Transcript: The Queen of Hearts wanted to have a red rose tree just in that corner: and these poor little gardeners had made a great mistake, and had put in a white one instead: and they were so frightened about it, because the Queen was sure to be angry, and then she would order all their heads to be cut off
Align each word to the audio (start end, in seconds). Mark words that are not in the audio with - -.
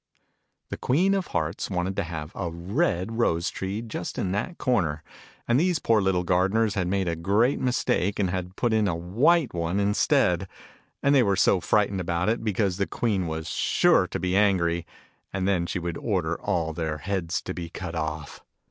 The 0.69 0.77
Queen 0.79 1.13
of 1.13 1.27
Hearts 1.27 1.69
wanted 1.69 1.95
to 1.97 2.03
have 2.03 2.31
a 2.33 2.49
red 2.49 3.19
rose 3.19 3.51
tree 3.51 3.83
just 3.83 4.17
in 4.17 4.31
that 4.31 4.57
corner: 4.57 5.03
and 5.47 5.59
these 5.59 5.77
poor 5.77 6.01
little 6.01 6.23
gardeners 6.23 6.73
had 6.73 6.87
made 6.87 7.07
a 7.07 7.15
great 7.15 7.59
mistake, 7.59 8.17
and 8.17 8.31
had 8.31 8.55
put 8.55 8.73
in 8.73 8.87
a 8.87 8.95
white 8.95 9.53
one 9.53 9.79
instead: 9.79 10.47
and 11.03 11.13
they 11.13 11.21
were 11.21 11.35
so 11.35 11.59
frightened 11.59 12.01
about 12.01 12.29
it, 12.29 12.43
because 12.43 12.77
the 12.77 12.87
Queen 12.87 13.27
was 13.27 13.47
sure 13.47 14.07
to 14.07 14.19
be 14.19 14.35
angry, 14.35 14.87
and 15.31 15.47
then 15.47 15.67
she 15.67 15.77
would 15.77 15.97
order 15.99 16.35
all 16.41 16.73
their 16.73 16.97
heads 16.97 17.39
to 17.43 17.53
be 17.53 17.69
cut 17.69 17.93
off 17.93 18.43